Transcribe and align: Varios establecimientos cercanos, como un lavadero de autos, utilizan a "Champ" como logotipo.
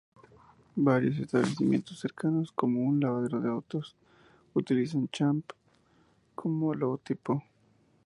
Varios 0.77 1.19
establecimientos 1.19 1.99
cercanos, 1.99 2.51
como 2.53 2.81
un 2.83 2.99
lavadero 2.99 3.39
de 3.39 3.49
autos, 3.49 3.95
utilizan 4.55 5.03
a 5.03 5.07
"Champ" 5.11 5.45
como 6.33 6.73
logotipo. 6.73 7.43